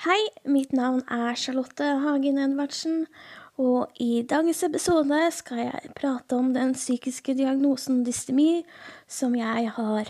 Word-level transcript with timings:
Hei, 0.00 0.30
mitt 0.48 0.70
navn 0.72 1.02
er 1.12 1.34
Charlotte 1.36 1.84
Hagen 2.00 2.38
Edvardsen, 2.40 3.02
og 3.60 3.90
i 4.00 4.22
dagens 4.24 4.62
episode 4.64 5.18
skal 5.36 5.60
jeg 5.60 5.90
prate 5.98 6.38
om 6.40 6.54
den 6.54 6.72
psykiske 6.72 7.34
diagnosen 7.36 7.98
dystemi 8.06 8.62
som 9.04 9.36
jeg 9.36 9.68
har. 9.76 10.08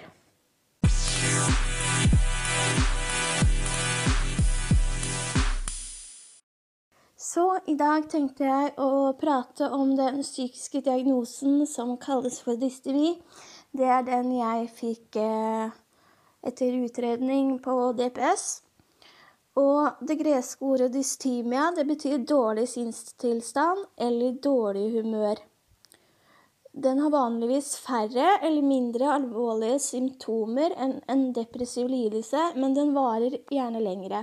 Så 7.18 7.48
i 7.66 7.74
dag 7.74 8.06
tenkte 8.14 8.46
jeg 8.46 8.72
å 8.78 9.10
prate 9.18 9.74
om 9.74 9.98
den 9.98 10.22
psykiske 10.22 10.86
diagnosen 10.86 11.66
som 11.66 11.96
kalles 11.98 12.38
for 12.46 12.54
dystemi. 12.54 13.16
Det 13.74 13.90
er 13.90 14.06
den 14.06 14.36
jeg 14.38 14.72
fikk 14.78 15.22
eh, 15.26 15.78
etter 16.46 16.82
utredning 16.86 17.56
på 17.58 17.80
DPS. 17.98 18.69
Og 19.58 20.02
det 20.06 20.20
greske 20.20 20.64
ordet 20.64 20.92
dystymia 20.94 21.70
det 21.74 21.84
betyr 21.88 22.22
dårlig 22.22 22.68
sinnstilstand 22.70 23.86
eller 23.98 24.36
dårlig 24.42 24.90
humør. 24.94 25.40
Den 26.72 27.00
har 27.02 27.10
vanligvis 27.10 27.72
færre 27.82 28.36
eller 28.46 28.62
mindre 28.62 29.08
alvorlige 29.16 29.80
symptomer 29.82 30.70
enn 30.78 31.00
en 31.10 31.24
depressiv 31.34 31.88
lidelse, 31.90 32.52
men 32.54 32.76
den 32.76 32.94
varer 32.94 33.40
gjerne 33.50 33.82
lengre. 33.82 34.22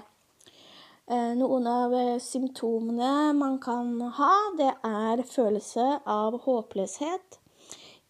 Eh, 1.08 1.34
noen 1.40 1.68
av 1.68 1.94
eh, 1.96 2.16
symptomene 2.24 3.34
man 3.36 3.60
kan 3.64 3.92
ha, 4.16 4.32
det 4.60 4.72
er 4.88 5.26
følelse 5.28 5.86
av 6.08 6.40
håpløshet, 6.44 7.40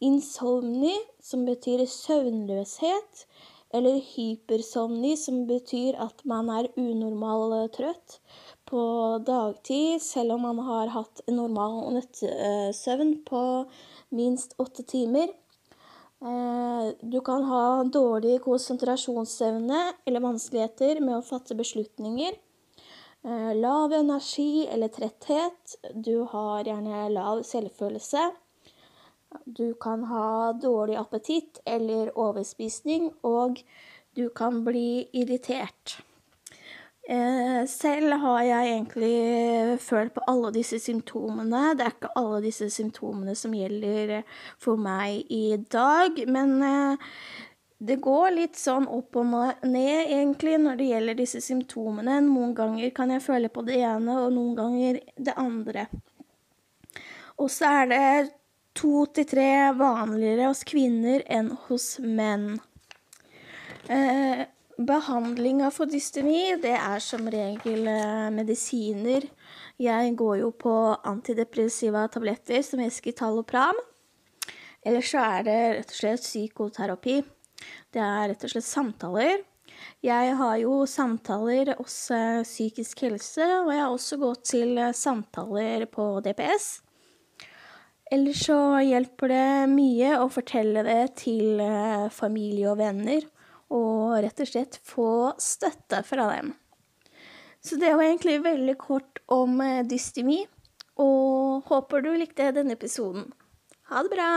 insomni, 0.06 0.94
som 1.22 1.46
betyr 1.50 1.88
søvnløshet, 1.90 3.26
eller 3.76 4.00
hypersomni, 4.14 5.16
som 5.20 5.44
betyr 5.50 5.98
at 6.00 6.24
man 6.26 6.52
er 6.54 6.70
unormal 6.80 7.56
eh, 7.62 7.68
trøtt 7.74 8.20
på 8.68 8.84
dagtid, 9.28 10.02
selv 10.04 10.38
om 10.38 10.48
man 10.48 10.62
har 10.68 10.94
hatt 10.96 11.24
en 11.28 11.40
normal 11.42 11.82
nøttesøvn 11.98 13.14
på 13.28 13.44
minst 14.16 14.56
åtte 14.62 14.88
timer. 14.88 15.32
Eh, 16.22 16.90
du 17.02 17.20
kan 17.22 17.44
ha 17.46 17.84
dårlig 17.84 18.40
konsentrasjonsevne 18.46 19.82
eller 20.06 20.24
vanskeligheter 20.24 21.04
med 21.04 21.20
å 21.20 21.26
fatte 21.26 21.58
beslutninger. 21.58 22.40
Eh, 23.28 23.54
lav 23.56 23.94
energi 23.94 24.68
eller 24.72 24.88
tretthet. 24.94 25.78
Du 25.94 26.24
har 26.32 26.66
gjerne 26.66 27.08
lav 27.14 27.44
selvfølelse. 27.46 28.30
Du 29.46 29.74
kan 29.74 30.04
ha 30.08 30.54
dårlig 30.54 30.98
appetitt 31.00 31.60
eller 31.66 32.12
overspisning, 32.18 33.12
og 33.28 33.62
du 34.16 34.30
kan 34.30 34.64
bli 34.66 35.08
irritert. 35.14 36.00
Eh, 37.10 37.66
selv 37.72 38.18
har 38.20 38.42
jeg 38.44 38.72
egentlig 38.72 39.80
følt 39.80 40.14
på 40.14 40.24
alle 40.28 40.52
disse 40.52 40.80
symptomene. 40.84 41.74
Det 41.80 41.86
er 41.86 41.94
ikke 41.94 42.16
alle 42.20 42.42
disse 42.44 42.68
symptomene 42.74 43.36
som 43.40 43.54
gjelder 43.56 44.18
for 44.60 44.76
meg 44.76 45.24
i 45.32 45.56
dag, 45.72 46.20
men 46.28 46.58
eh, 46.68 47.06
det 47.78 48.00
går 48.04 48.34
litt 48.34 48.60
sånn 48.60 48.90
opp 48.92 49.16
og 49.22 49.30
ned, 49.30 50.10
egentlig, 50.10 50.58
når 50.60 50.80
det 50.80 50.90
gjelder 50.90 51.20
disse 51.20 51.42
symptomene. 51.46 52.18
Noen 52.26 52.56
ganger 52.58 52.92
kan 52.98 53.14
jeg 53.14 53.24
føle 53.24 53.52
på 53.54 53.64
det 53.68 53.80
ene, 53.86 54.18
og 54.26 54.34
noen 54.36 54.56
ganger 54.58 55.00
det 55.16 55.38
andre. 55.38 55.88
Og 57.38 57.52
så 57.54 57.70
er 57.84 57.92
det 57.94 58.04
to 58.78 59.06
til 59.14 59.26
tre 59.30 59.50
vanligere 59.78 60.52
hos 60.52 60.64
kvinner 60.68 61.26
enn 61.26 61.50
hos 61.68 61.98
menn. 62.04 62.60
Eh, 63.90 64.46
for 64.78 65.90
dystemi, 65.90 66.54
det 66.62 66.76
er 66.78 67.00
som 67.02 67.26
regel 67.26 67.88
eh, 67.90 68.30
medisiner. 68.30 69.26
Jeg 69.82 70.16
går 70.16 70.38
jo 70.44 70.52
på 70.52 70.74
antidepressiva 71.04 72.08
tabletter 72.08 72.62
som 72.62 72.80
Escitalopram. 72.80 73.78
Eller 74.86 75.02
så 75.02 75.20
er 75.20 75.44
det 75.44 75.60
rett 75.80 75.92
og 75.92 75.98
slett 75.98 76.22
psykoterapi. 76.22 77.22
Det 77.92 78.02
er 78.02 78.30
rett 78.30 78.44
og 78.44 78.54
slett 78.54 78.68
samtaler. 78.68 79.42
Jeg 80.06 80.36
har 80.38 80.58
jo 80.62 80.86
samtaler 80.86 81.74
hos 81.78 81.96
eh, 82.14 82.44
psykisk 82.46 83.02
helse, 83.08 83.46
og 83.64 83.72
jeg 83.74 83.82
har 83.82 83.94
også 83.94 84.20
gått 84.22 84.44
til 84.54 84.78
eh, 84.78 84.94
samtaler 84.94 85.88
på 85.90 86.20
DPS. 86.26 86.87
Eller 88.12 88.36
så 88.38 88.58
hjelper 88.86 89.34
det 89.34 89.48
mye 89.72 90.14
å 90.22 90.30
fortelle 90.32 90.84
det 90.88 91.02
til 91.26 91.60
familie 92.16 92.70
og 92.72 92.80
venner 92.80 93.26
og 93.74 94.22
rett 94.24 94.40
og 94.44 94.48
slett 94.48 94.80
få 94.88 95.10
støtte 95.42 96.00
fra 96.08 96.30
dem. 96.36 96.54
Så 97.62 97.76
det 97.76 97.92
var 97.96 98.06
egentlig 98.06 98.40
veldig 98.46 98.78
kort 98.80 99.20
om 99.34 99.60
eh, 99.62 99.84
dystemi, 99.84 100.46
og 100.98 101.68
håper 101.68 102.06
du 102.06 102.14
likte 102.16 102.54
denne 102.56 102.78
episoden. 102.78 103.28
Ha 103.92 104.04
det 104.06 104.14
bra! 104.14 104.30